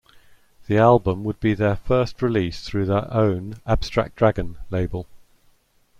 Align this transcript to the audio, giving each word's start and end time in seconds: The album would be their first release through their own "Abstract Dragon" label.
The 0.65 0.79
album 0.79 1.23
would 1.25 1.39
be 1.39 1.53
their 1.53 1.75
first 1.75 2.23
release 2.23 2.65
through 2.67 2.87
their 2.87 3.13
own 3.13 3.61
"Abstract 3.67 4.15
Dragon" 4.15 4.57
label. 4.71 5.05